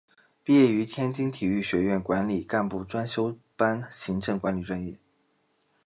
[0.43, 4.97] 毕业于天津体育学院管理干部专修班行政管理专业。